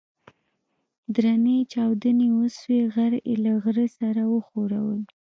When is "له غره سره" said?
3.43-4.21